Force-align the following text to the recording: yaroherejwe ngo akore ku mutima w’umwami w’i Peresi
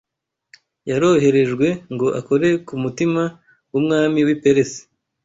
yaroherejwe 0.89 1.67
ngo 1.93 2.07
akore 2.19 2.49
ku 2.67 2.73
mutima 2.83 3.21
w’umwami 3.71 4.19
w’i 4.27 4.37
Peresi 4.41 4.81